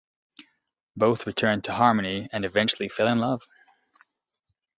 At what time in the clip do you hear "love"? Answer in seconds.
3.19-3.45